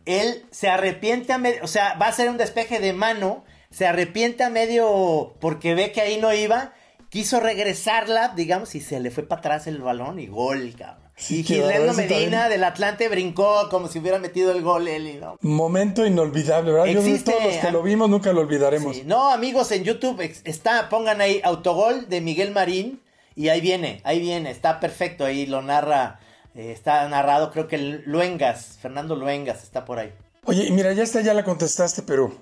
Él 0.09 0.45
se 0.50 0.69
arrepiente, 0.69 1.33
a 1.33 1.41
o 1.62 1.67
sea, 1.67 1.95
va 1.95 2.07
a 2.07 2.12
ser 2.12 2.31
un 2.31 2.38
despeje 2.38 2.81
de 2.81 2.93
mano 2.93 3.45
se 3.71 3.87
arrepiente 3.87 4.45
a 4.45 4.50
medio 4.50 5.35
porque 5.41 5.75
ve 5.75 5.93
que 5.93 6.00
ahí 6.00 6.19
no 6.19 6.33
iba, 6.33 6.73
quiso 7.11 7.41
regresarla, 7.41 8.33
digamos, 8.35 8.75
y 8.75 8.81
se 8.81 9.00
le 9.00 9.11
fue 9.11 9.25
para 9.25 9.41
atrás 9.41 9.67
el 9.67 9.83
balón 9.83 10.19
y 10.19 10.27
gol, 10.27 10.75
cabrón. 10.77 11.11
y 11.29 11.43
Gislendo 11.43 11.93
Medina 11.95 12.49
del 12.49 12.65
Atlante 12.65 13.09
brincó 13.09 13.69
como 13.71 13.88
si 13.88 13.99
hubiera 13.99 14.19
metido 14.19 14.53
el 14.53 14.62
gol 14.62 14.88
él, 14.88 15.21
¿no? 15.21 15.37
Momento 15.43 16.07
inolvidable, 16.07 16.73
¿verdad? 16.73 16.87
Yo 16.87 17.03
todos 17.23 17.45
los 17.45 17.57
que 17.57 17.71
lo 17.71 17.83
vimos 17.83 18.09
nunca 18.09 18.33
lo 18.33 18.41
olvidaremos. 18.41 19.05
No, 19.05 19.31
amigos, 19.31 19.71
en 19.73 19.85
YouTube 19.85 20.21
está, 20.45 20.88
pongan 20.88 21.21
ahí 21.21 21.41
autogol 21.45 22.09
de 22.09 22.21
Miguel 22.21 22.53
Marín 22.53 23.03
y 23.35 23.50
ahí 23.50 23.61
viene, 23.61 24.00
ahí 24.05 24.19
viene, 24.19 24.50
está 24.50 24.81
perfecto, 24.81 25.25
ahí 25.25 25.47
lo 25.47 25.62
narra, 25.62 26.21
eh, 26.59 26.73
está 26.73 27.09
narrado, 27.09 27.53
creo 27.53 27.69
que 27.69 27.79
Luengas, 27.79 28.79
Fernando 28.83 29.15
Luengas 29.15 29.62
está 29.62 29.85
por 29.85 30.00
ahí. 30.00 30.12
Oye, 30.45 30.69
mira, 30.73 30.93
ya 30.93 31.05
está, 31.05 31.21
ya 31.21 31.33
la 31.33 31.45
contestaste, 31.45 32.03
pero 32.03 32.33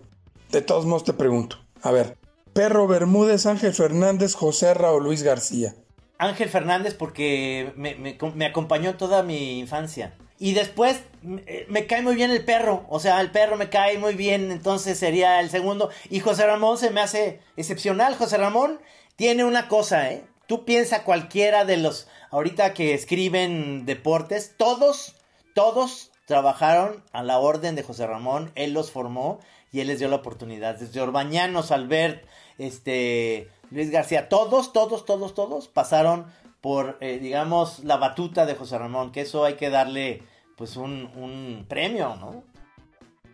de 0.51 0.63
todos 0.63 0.87
modos 0.87 1.05
te 1.05 1.13
pregunto. 1.13 1.59
A 1.83 1.91
ver, 1.91 2.17
Perro 2.55 2.87
Bermúdez, 2.87 3.45
Ángel 3.45 3.75
Fernández, 3.75 4.35
José 4.35 4.73
Ra 4.73 4.93
o 4.93 5.01
Luis 5.01 5.23
García. 5.23 5.75
Ángel 6.17 6.49
Fernández 6.49 6.95
porque 6.95 7.75
me, 7.77 8.47
acompañó 8.47 8.97
toda 8.97 9.23
mi 9.23 9.59
infancia. 9.59 10.15
Y 10.39 10.55
después 10.55 11.03
me, 11.23 11.87
cae 11.87 12.01
muy 12.01 12.15
bien 12.15 12.31
el 12.31 12.43
perro. 12.43 12.87
O 12.89 13.01
sea, 13.01 13.21
el 13.21 13.31
perro 13.31 13.59
me 13.59 13.69
cae 13.69 13.99
muy 13.99 14.15
bien. 14.15 14.51
Entonces 14.51 14.99
sería 14.99 15.41
el 15.41 15.51
segundo. 15.51 15.91
Y 16.09 16.21
José 16.21 16.47
Ramón 16.47 16.79
se 16.79 16.89
me 16.89 17.03
hace 17.03 17.41
excepcional. 17.59 18.17
José 18.17 18.39
Ramón 18.39 18.81
tiene 19.17 19.45
una 19.45 19.69
cosa, 19.69 20.11
¿eh? 20.11 20.25
Tú 20.47 20.65
piensa 20.65 21.05
cualquiera 21.05 21.65
de 21.65 21.77
los 21.77 22.07
ahorita 22.31 22.75
que 22.75 22.95
escriben 22.95 23.87
deportes. 23.87 24.55
Todos, 24.57 25.17
todos 25.55 26.11
trabajaron 26.27 27.03
a 27.13 27.23
la 27.23 27.39
orden 27.39 27.75
de 27.75 27.83
José 27.83 28.07
Ramón. 28.07 28.53
Él 28.55 28.73
los 28.73 28.91
formó 28.91 29.41
y 29.73 29.81
él 29.81 29.89
les 29.89 29.99
dio 29.99 30.09
la 30.09 30.17
oportunidad. 30.17 30.79
Desde 30.79 31.01
Orbañanos, 31.01 31.71
Albert, 31.71 32.25
este, 32.59 33.49
Luis 33.71 33.91
García, 33.91 34.29
todos, 34.29 34.73
todos, 34.73 35.05
todos, 35.05 35.35
todos 35.35 35.69
pasaron 35.69 36.27
por, 36.61 36.99
eh, 37.01 37.19
digamos, 37.21 37.85
la 37.85 37.97
batuta 37.97 38.47
de 38.47 38.55
José 38.55 38.79
Ramón, 38.79 39.13
que 39.13 39.23
eso 39.23 39.45
hay 39.45 39.55
que 39.55 39.71
darle, 39.71 40.23
pues, 40.57 40.77
un, 40.77 41.65
premio, 41.69 42.17
¿no? 42.17 42.43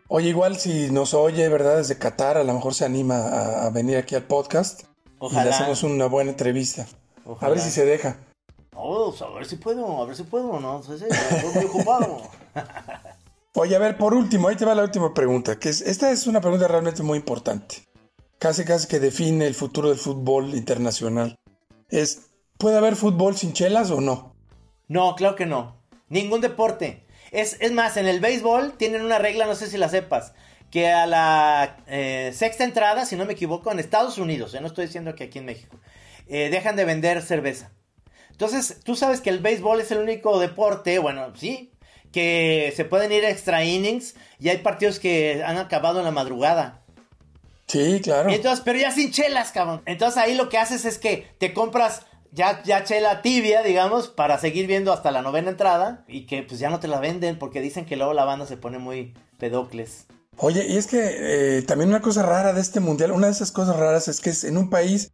Oye, 0.08 0.28
igual 0.28 0.56
si 0.58 0.90
nos 0.90 1.14
oye, 1.14 1.48
¿verdad? 1.48 1.78
Desde 1.78 1.96
Qatar, 1.96 2.36
a 2.36 2.44
lo 2.44 2.52
mejor 2.52 2.74
se 2.74 2.84
anima 2.84 3.64
a, 3.64 3.70
venir 3.70 3.96
aquí 3.96 4.14
al 4.14 4.24
podcast. 4.24 4.82
Ojalá. 5.18 5.42
Y 5.42 5.44
le 5.46 5.50
hacemos 5.54 5.82
una 5.82 6.06
buena 6.06 6.32
entrevista. 6.32 6.86
A 7.40 7.48
ver 7.48 7.58
si 7.60 7.70
se 7.70 7.84
deja. 7.84 8.16
Oh, 8.74 9.14
a 9.20 9.34
ver 9.34 9.46
si 9.46 9.56
puedo, 9.56 10.02
a 10.02 10.06
ver 10.06 10.16
si 10.16 10.22
puedo, 10.22 10.58
¿no? 10.58 10.80
estoy 10.80 11.08
muy 11.54 11.64
ocupado. 11.64 12.22
Oye, 13.54 13.76
a 13.76 13.78
ver, 13.78 13.98
por 13.98 14.14
último, 14.14 14.48
ahí 14.48 14.56
te 14.56 14.64
va 14.64 14.74
la 14.74 14.82
última 14.82 15.12
pregunta, 15.12 15.58
que 15.58 15.68
es, 15.68 15.82
esta 15.82 16.10
es 16.10 16.26
una 16.26 16.40
pregunta 16.40 16.68
realmente 16.68 17.02
muy 17.02 17.18
importante. 17.18 17.86
Casi, 18.38 18.64
casi 18.64 18.88
que 18.88 18.98
define 18.98 19.46
el 19.46 19.54
futuro 19.54 19.90
del 19.90 19.98
fútbol 19.98 20.54
internacional. 20.54 21.36
Es, 21.90 22.30
¿puede 22.56 22.78
haber 22.78 22.96
fútbol 22.96 23.36
sin 23.36 23.52
chelas 23.52 23.90
o 23.90 24.00
no? 24.00 24.34
No, 24.88 25.14
claro 25.16 25.36
que 25.36 25.44
no. 25.44 25.76
Ningún 26.08 26.40
deporte. 26.40 27.04
Es, 27.30 27.58
es 27.60 27.72
más, 27.72 27.98
en 27.98 28.06
el 28.06 28.20
béisbol 28.20 28.72
tienen 28.72 29.02
una 29.02 29.18
regla, 29.18 29.46
no 29.46 29.54
sé 29.54 29.66
si 29.66 29.76
la 29.76 29.90
sepas, 29.90 30.32
que 30.70 30.90
a 30.90 31.06
la 31.06 31.76
eh, 31.86 32.32
sexta 32.34 32.64
entrada, 32.64 33.04
si 33.04 33.16
no 33.16 33.26
me 33.26 33.34
equivoco, 33.34 33.70
en 33.70 33.78
Estados 33.78 34.16
Unidos, 34.16 34.52
ya 34.52 34.60
no 34.60 34.66
estoy 34.66 34.86
diciendo 34.86 35.14
que 35.14 35.24
aquí 35.24 35.38
en 35.38 35.44
México, 35.44 35.78
eh, 36.26 36.48
dejan 36.50 36.76
de 36.76 36.84
vender 36.84 37.22
cerveza. 37.22 37.72
Entonces, 38.30 38.80
tú 38.84 38.96
sabes 38.96 39.20
que 39.20 39.30
el 39.30 39.40
béisbol 39.40 39.80
es 39.80 39.90
el 39.90 39.98
único 39.98 40.40
deporte, 40.40 40.98
bueno, 40.98 41.32
sí, 41.36 41.72
que 42.12 42.72
se 42.76 42.84
pueden 42.84 43.12
ir 43.12 43.24
extra 43.24 43.64
innings 43.64 44.14
y 44.38 44.48
hay 44.48 44.58
partidos 44.58 44.98
que 44.98 45.42
han 45.44 45.58
acabado 45.58 45.98
en 45.98 46.04
la 46.04 46.10
madrugada. 46.10 46.82
Sí, 47.66 48.00
claro. 48.02 48.30
Entonces, 48.30 48.62
pero 48.64 48.78
ya 48.78 48.90
sin 48.90 49.10
chelas, 49.10 49.50
cabrón. 49.52 49.82
Entonces 49.86 50.22
ahí 50.22 50.34
lo 50.34 50.48
que 50.48 50.58
haces 50.58 50.84
es 50.84 50.98
que 50.98 51.26
te 51.38 51.54
compras 51.54 52.02
ya, 52.32 52.62
ya 52.64 52.84
chela 52.84 53.22
tibia, 53.22 53.62
digamos, 53.62 54.08
para 54.08 54.38
seguir 54.38 54.66
viendo 54.66 54.92
hasta 54.92 55.10
la 55.10 55.22
novena 55.22 55.50
entrada 55.50 56.04
y 56.08 56.26
que 56.26 56.42
pues 56.42 56.58
ya 56.58 56.70
no 56.70 56.80
te 56.80 56.88
la 56.88 56.98
venden 57.00 57.38
porque 57.38 57.60
dicen 57.60 57.86
que 57.86 57.96
luego 57.96 58.14
la 58.14 58.24
banda 58.24 58.46
se 58.46 58.56
pone 58.56 58.78
muy 58.78 59.14
pedocles. 59.38 60.06
Oye, 60.38 60.66
y 60.66 60.76
es 60.78 60.86
que 60.86 61.58
eh, 61.58 61.62
también 61.62 61.90
una 61.90 62.00
cosa 62.00 62.22
rara 62.22 62.52
de 62.52 62.60
este 62.60 62.80
mundial, 62.80 63.12
una 63.12 63.26
de 63.26 63.32
esas 63.32 63.52
cosas 63.52 63.76
raras 63.76 64.08
es 64.08 64.20
que 64.20 64.30
es 64.30 64.44
en 64.44 64.56
un 64.56 64.70
país 64.70 65.12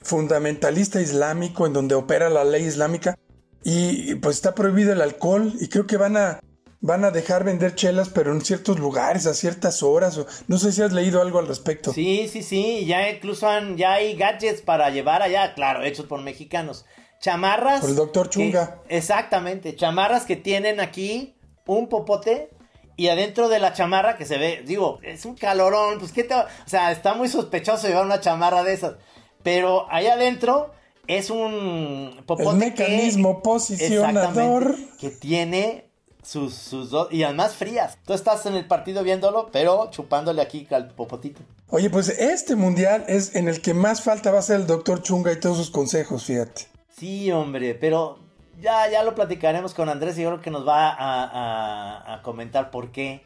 fundamentalista 0.00 1.00
islámico 1.00 1.66
en 1.66 1.72
donde 1.72 1.94
opera 1.94 2.30
la 2.30 2.44
ley 2.44 2.64
islámica, 2.64 3.16
y 3.62 4.14
pues 4.16 4.36
está 4.36 4.54
prohibido 4.54 4.92
el 4.92 5.02
alcohol 5.02 5.52
y 5.60 5.68
creo 5.68 5.86
que 5.86 5.96
van 5.96 6.16
a 6.16 6.40
van 6.82 7.04
a 7.04 7.10
dejar 7.10 7.44
vender 7.44 7.74
chelas 7.74 8.08
pero 8.08 8.32
en 8.32 8.40
ciertos 8.40 8.78
lugares 8.78 9.26
a 9.26 9.34
ciertas 9.34 9.82
horas 9.82 10.16
o 10.16 10.26
no 10.48 10.58
sé 10.58 10.72
si 10.72 10.80
has 10.80 10.92
leído 10.92 11.20
algo 11.20 11.38
al 11.38 11.46
respecto. 11.46 11.92
Sí, 11.92 12.26
sí, 12.28 12.42
sí, 12.42 12.86
ya 12.86 13.10
incluso 13.10 13.48
han, 13.48 13.76
ya 13.76 13.94
hay 13.94 14.16
gadgets 14.16 14.62
para 14.62 14.88
llevar 14.90 15.22
allá, 15.22 15.54
claro, 15.54 15.82
hechos 15.82 16.06
por 16.06 16.22
mexicanos. 16.22 16.86
Chamarras. 17.20 17.80
Por 17.80 17.90
el 17.90 17.96
doctor 17.96 18.30
Chunga. 18.30 18.80
exactamente, 18.88 19.76
chamarras 19.76 20.24
que 20.24 20.36
tienen 20.36 20.80
aquí 20.80 21.36
un 21.66 21.90
popote 21.90 22.48
y 22.96 23.08
adentro 23.08 23.50
de 23.50 23.58
la 23.58 23.74
chamarra 23.74 24.16
que 24.16 24.24
se 24.24 24.38
ve, 24.38 24.62
digo, 24.66 25.00
es 25.02 25.26
un 25.26 25.34
calorón, 25.34 25.98
pues 25.98 26.12
qué 26.12 26.24
te, 26.24 26.34
o 26.34 26.46
sea, 26.64 26.92
está 26.92 27.12
muy 27.12 27.28
sospechoso 27.28 27.88
llevar 27.88 28.06
una 28.06 28.20
chamarra 28.20 28.62
de 28.62 28.72
esas, 28.72 28.94
pero 29.42 29.86
ahí 29.90 30.06
adentro 30.06 30.70
es 31.06 31.30
un 31.30 32.22
popote. 32.26 32.50
El 32.50 32.56
mecanismo 32.56 33.42
posicionador. 33.42 34.76
Que 34.98 35.10
tiene 35.10 35.90
sus, 36.22 36.54
sus 36.54 36.90
dos. 36.90 37.12
Y 37.12 37.22
además 37.22 37.54
frías. 37.54 37.98
Tú 38.06 38.12
estás 38.12 38.46
en 38.46 38.54
el 38.54 38.66
partido 38.66 39.02
viéndolo, 39.02 39.48
pero 39.52 39.90
chupándole 39.90 40.42
aquí 40.42 40.66
al 40.70 40.88
popotito. 40.88 41.40
Oye, 41.68 41.90
pues 41.90 42.08
este 42.08 42.56
mundial 42.56 43.04
es 43.08 43.34
en 43.34 43.48
el 43.48 43.60
que 43.62 43.74
más 43.74 44.02
falta 44.02 44.30
va 44.30 44.40
a 44.40 44.42
ser 44.42 44.60
el 44.60 44.66
doctor 44.66 45.02
Chunga 45.02 45.32
y 45.32 45.40
todos 45.40 45.56
sus 45.56 45.70
consejos, 45.70 46.24
fíjate. 46.24 46.66
Sí, 46.96 47.30
hombre, 47.32 47.74
pero 47.74 48.18
ya, 48.60 48.90
ya 48.90 49.02
lo 49.02 49.14
platicaremos 49.14 49.72
con 49.74 49.88
Andrés 49.88 50.18
y 50.18 50.22
yo 50.22 50.28
creo 50.30 50.42
que 50.42 50.50
nos 50.50 50.66
va 50.66 50.90
a, 50.90 52.14
a 52.14 52.22
comentar 52.22 52.70
por 52.70 52.90
qué 52.92 53.22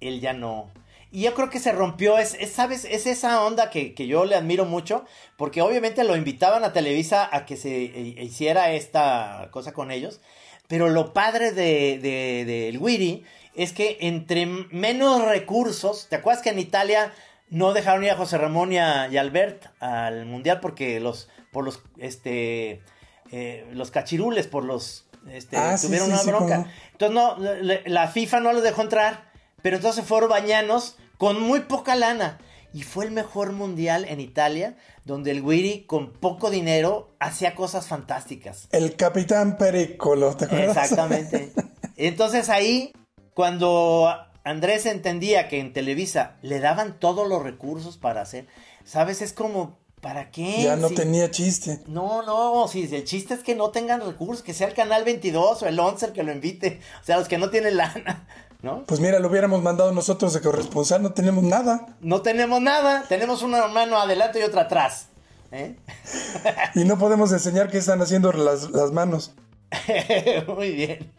él 0.00 0.20
ya 0.20 0.32
no 0.32 0.70
y 1.10 1.22
yo 1.22 1.34
creo 1.34 1.50
que 1.50 1.58
se 1.58 1.72
rompió, 1.72 2.18
es, 2.18 2.36
¿sabes? 2.52 2.84
Es 2.84 3.06
esa 3.06 3.42
onda 3.44 3.70
que, 3.70 3.94
yo 4.06 4.24
le 4.24 4.34
admiro 4.34 4.64
mucho, 4.64 5.04
porque 5.36 5.62
obviamente 5.62 6.04
lo 6.04 6.16
invitaban 6.16 6.64
a 6.64 6.72
Televisa 6.72 7.28
a 7.32 7.46
que 7.46 7.56
se 7.56 7.84
e, 7.84 8.24
hiciera 8.24 8.72
esta 8.72 9.48
cosa 9.50 9.72
con 9.72 9.90
ellos, 9.90 10.20
pero 10.66 10.88
lo 10.88 11.12
padre 11.12 11.52
de, 11.52 11.98
de, 11.98 12.44
de 12.44 12.68
el 12.68 12.78
Wiri 12.78 13.24
es 13.54 13.72
que 13.72 13.96
entre 14.00 14.46
menos 14.46 15.24
recursos, 15.24 16.08
¿te 16.08 16.16
acuerdas 16.16 16.42
que 16.42 16.50
en 16.50 16.58
Italia 16.58 17.12
no 17.50 17.72
dejaron 17.72 18.04
ir 18.04 18.10
a 18.10 18.16
José 18.16 18.38
Ramón 18.38 18.72
y 18.72 18.78
a, 18.78 19.04
Albert 19.04 19.66
al 19.80 20.26
Mundial 20.26 20.60
porque 20.60 21.00
los, 21.00 21.28
por 21.50 21.64
los, 21.64 21.82
este, 21.96 22.82
eh, 23.32 23.66
los 23.72 23.90
cachirules, 23.90 24.46
por 24.46 24.64
los 24.64 25.06
este, 25.30 25.56
Ah, 25.56 25.76
tuvieron 25.80 26.08
sí, 26.08 26.12
una 26.12 26.22
bronca. 26.22 26.70
Entonces 26.92 27.14
no, 27.14 27.36
la 27.86 28.08
FIFA 28.08 28.40
no 28.40 28.52
los 28.52 28.62
dejó 28.62 28.82
entrar, 28.82 29.27
pero 29.62 29.76
entonces 29.76 30.04
fueron 30.04 30.30
bañanos 30.30 30.96
con 31.16 31.40
muy 31.40 31.60
poca 31.60 31.96
lana. 31.96 32.38
Y 32.74 32.82
fue 32.82 33.06
el 33.06 33.10
mejor 33.12 33.52
mundial 33.52 34.04
en 34.08 34.20
Italia, 34.20 34.76
donde 35.06 35.30
el 35.30 35.42
Guiri 35.42 35.84
con 35.86 36.12
poco 36.12 36.50
dinero 36.50 37.14
hacía 37.18 37.54
cosas 37.54 37.86
fantásticas. 37.86 38.68
El 38.72 38.94
capitán 38.94 39.56
Pericolo, 39.56 40.36
¿te 40.36 40.44
acuerdas? 40.44 40.76
Exactamente. 40.76 41.52
Entonces 41.96 42.50
ahí, 42.50 42.92
cuando 43.34 44.14
Andrés 44.44 44.84
entendía 44.84 45.48
que 45.48 45.60
en 45.60 45.72
Televisa 45.72 46.36
le 46.42 46.60
daban 46.60 46.98
todos 47.00 47.26
los 47.26 47.42
recursos 47.42 47.96
para 47.96 48.20
hacer, 48.20 48.46
¿sabes? 48.84 49.22
Es 49.22 49.32
como, 49.32 49.78
¿para 50.02 50.30
qué? 50.30 50.62
ya 50.64 50.76
no 50.76 50.88
Si- 50.88 50.94
tenía 50.94 51.30
chiste. 51.30 51.80
No, 51.86 52.22
no, 52.22 52.68
si 52.68 52.82
el 52.94 53.04
chiste 53.04 53.32
es 53.32 53.40
que 53.42 53.54
no 53.54 53.70
tengan 53.70 54.02
recursos, 54.02 54.42
que 54.44 54.52
sea 54.52 54.68
el 54.68 54.74
canal 54.74 55.04
22 55.04 55.62
o 55.62 55.66
el 55.66 55.80
11 55.80 56.06
el 56.06 56.12
que 56.12 56.22
lo 56.22 56.32
invite, 56.32 56.80
o 57.00 57.04
sea, 57.04 57.16
los 57.16 57.28
que 57.28 57.38
no 57.38 57.48
tienen 57.48 57.78
lana, 57.78 58.26
¿no? 58.62 58.84
Pues 58.84 59.00
mira, 59.00 59.18
lo 59.18 59.28
hubiéramos 59.28 59.62
mandado 59.62 59.92
nosotros 59.92 60.32
de 60.34 60.40
corresponsal, 60.40 61.02
no 61.02 61.12
tenemos 61.12 61.44
nada. 61.44 61.96
No 62.00 62.22
tenemos 62.22 62.60
nada, 62.60 63.04
tenemos 63.08 63.42
una 63.42 63.66
mano 63.68 63.98
adelante 63.98 64.40
y 64.40 64.42
otra 64.42 64.62
atrás. 64.62 65.08
¿eh? 65.52 65.76
Y 66.74 66.84
no 66.84 66.98
podemos 66.98 67.32
enseñar 67.32 67.70
qué 67.70 67.78
están 67.78 68.00
haciendo 68.02 68.32
las, 68.32 68.70
las 68.70 68.92
manos. 68.92 69.34
Muy 70.48 70.72
bien. 70.72 71.12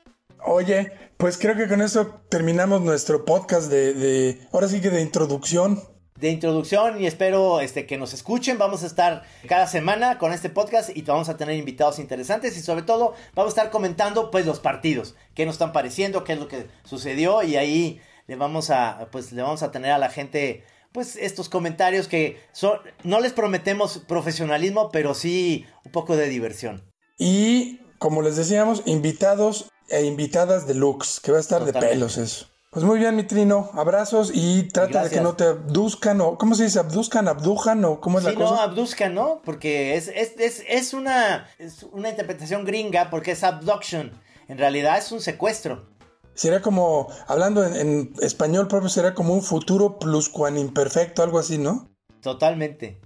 Oye, 0.45 0.91
pues 1.17 1.37
creo 1.37 1.55
que 1.55 1.67
con 1.67 1.81
eso 1.81 2.21
terminamos 2.29 2.81
nuestro 2.81 3.25
podcast 3.25 3.69
de, 3.69 3.93
de 3.93 4.47
ahora 4.51 4.67
sí 4.67 4.81
que 4.81 4.89
de 4.89 5.01
introducción. 5.01 5.81
De 6.19 6.29
introducción 6.29 7.01
y 7.01 7.07
espero 7.07 7.61
este, 7.61 7.85
que 7.85 7.97
nos 7.97 8.13
escuchen. 8.13 8.57
Vamos 8.57 8.83
a 8.83 8.87
estar 8.87 9.23
cada 9.47 9.67
semana 9.67 10.17
con 10.17 10.33
este 10.33 10.49
podcast 10.49 10.89
y 10.93 11.01
vamos 11.03 11.29
a 11.29 11.37
tener 11.37 11.55
invitados 11.55 11.97
interesantes 11.97 12.57
y 12.57 12.61
sobre 12.61 12.81
todo 12.81 13.13
vamos 13.35 13.51
a 13.51 13.55
estar 13.55 13.71
comentando 13.71 14.29
pues 14.29 14.45
los 14.45 14.59
partidos, 14.59 15.15
qué 15.33 15.45
nos 15.45 15.55
están 15.55 15.71
pareciendo, 15.71 16.25
qué 16.25 16.33
es 16.33 16.39
lo 16.39 16.49
que 16.49 16.67
sucedió 16.83 17.41
y 17.41 17.55
ahí 17.55 18.01
le 18.27 18.35
vamos 18.35 18.69
a 18.69 19.07
pues 19.13 19.31
le 19.31 19.41
vamos 19.41 19.63
a 19.63 19.71
tener 19.71 19.91
a 19.91 19.97
la 19.97 20.09
gente 20.09 20.65
pues 20.91 21.15
estos 21.15 21.47
comentarios 21.47 22.09
que 22.09 22.41
son 22.51 22.79
no 23.03 23.21
les 23.21 23.31
prometemos 23.31 23.99
profesionalismo, 23.99 24.91
pero 24.91 25.13
sí 25.13 25.65
un 25.85 25.91
poco 25.93 26.17
de 26.17 26.27
diversión. 26.27 26.83
Y 27.17 27.79
como 27.97 28.21
les 28.21 28.35
decíamos, 28.35 28.83
invitados 28.85 29.69
e 29.87 30.03
invitadas 30.03 30.67
deluxe, 30.67 31.19
que 31.21 31.31
va 31.31 31.37
a 31.37 31.41
estar 31.41 31.63
de 31.63 31.73
pelos 31.73 32.17
eso. 32.17 32.47
Pues 32.71 32.85
muy 32.85 32.99
bien, 32.99 33.15
mi 33.15 33.23
trino. 33.23 33.71
Abrazos 33.73 34.29
y 34.31 34.63
trata 34.69 35.03
de 35.03 35.09
que 35.09 35.21
no 35.21 35.35
te 35.35 35.45
abduzcan 35.45 36.21
o 36.21 36.37
¿cómo 36.37 36.53
se 36.53 36.65
dice? 36.65 36.77
¿Abduzcan? 36.79 37.27
¿Abdujan? 37.27 37.83
o 37.83 37.99
cómo 37.99 38.19
es 38.19 38.25
Sí, 38.25 38.31
la 38.31 38.37
no, 38.39 38.45
cosa? 38.47 38.63
abduzcan, 38.63 39.15
¿no? 39.15 39.41
Porque 39.43 39.95
es, 39.95 40.07
es, 40.09 40.33
es, 40.37 40.63
es 40.67 40.93
una, 40.93 41.47
es 41.57 41.81
una 41.91 42.09
interpretación 42.09 42.65
gringa 42.65 43.09
porque 43.09 43.31
es 43.31 43.43
abduction. 43.43 44.11
En 44.47 44.59
realidad 44.59 44.99
es 44.99 45.11
un 45.11 45.19
secuestro. 45.19 45.87
Sería 46.35 46.61
como, 46.61 47.07
hablando 47.27 47.65
en, 47.65 47.75
en 47.75 48.13
español 48.21 48.67
propio, 48.67 48.87
sería 48.87 49.15
como 49.15 49.33
un 49.33 49.41
futuro 49.41 49.97
pluscuanimperfecto, 49.97 51.23
algo 51.23 51.39
así, 51.39 51.57
¿no? 51.57 51.89
Totalmente. 52.21 53.01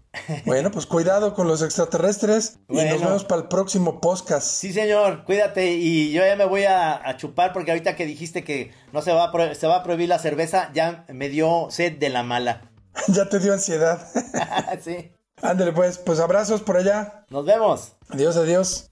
Bueno, 0.46 0.72
pues 0.72 0.86
cuidado 0.86 1.34
con 1.34 1.48
los 1.48 1.62
extraterrestres 1.62 2.60
y 2.70 2.76
nos 2.76 3.02
vemos 3.02 3.24
para 3.24 3.42
el 3.42 3.48
próximo 3.48 4.00
podcast. 4.00 4.46
Sí, 4.46 4.72
señor, 4.72 5.24
cuídate. 5.26 5.74
Y 5.74 6.12
yo 6.12 6.24
ya 6.26 6.36
me 6.36 6.46
voy 6.46 6.64
a, 6.64 7.08
a 7.08 7.18
chupar 7.18 7.52
porque 7.52 7.72
ahorita 7.72 7.96
que 7.96 8.06
dijiste 8.06 8.44
que 8.44 8.72
no 8.92 9.02
se 9.02 9.12
va, 9.12 9.26
a 9.26 9.56
se 9.56 9.68
va 9.68 9.78
a 9.78 9.84
prohibir 9.84 10.10
la 10.10 10.20
cerveza, 10.20 10.72
ya 10.74 11.06
me 11.10 11.30
dio 11.30 11.68
sed 11.72 11.98
de 11.98 12.10
la 12.10 12.24
mala. 12.24 12.72
ya 13.08 13.28
te 13.28 13.40
dio 13.40 13.54
ansiedad. 13.54 14.08
sí. 14.84 15.12
Ándale 15.42 15.74
pues, 15.74 15.98
pues 15.98 16.20
abrazos 16.20 16.62
por 16.62 16.78
allá. 16.78 17.26
Nos 17.30 17.46
vemos. 17.46 17.94
Adiós, 18.10 18.38
adiós. 18.38 18.90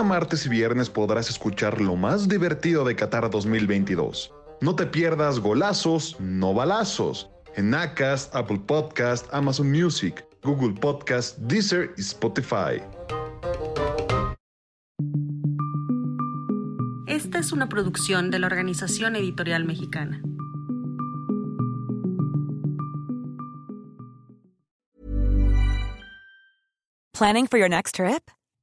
Cada 0.00 0.08
martes 0.08 0.46
y 0.46 0.48
viernes 0.48 0.88
podrás 0.88 1.28
escuchar 1.28 1.78
lo 1.78 1.94
más 1.94 2.26
divertido 2.26 2.86
de 2.86 2.96
Qatar 2.96 3.28
2022. 3.28 4.32
No 4.62 4.74
te 4.74 4.86
pierdas 4.86 5.40
golazos, 5.40 6.16
no 6.18 6.54
balazos. 6.54 7.28
En 7.54 7.74
Acast, 7.74 8.34
Apple 8.34 8.62
Podcast, 8.66 9.26
Amazon 9.30 9.70
Music, 9.70 10.24
Google 10.42 10.72
Podcast, 10.80 11.36
Deezer 11.40 11.92
y 11.98 12.00
Spotify. 12.00 12.80
Esta 17.06 17.38
es 17.38 17.52
una 17.52 17.68
producción 17.68 18.30
de 18.30 18.38
la 18.38 18.46
Organización 18.46 19.16
Editorial 19.16 19.66
Mexicana. 19.66 20.22
Planning 27.12 27.46
for 27.46 27.58
your 27.58 27.68
next 27.68 27.96
trip? 27.96 28.30